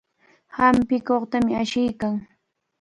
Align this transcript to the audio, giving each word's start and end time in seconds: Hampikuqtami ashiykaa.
Hampikuqtami 0.57 1.51
ashiykaa. 1.61 2.15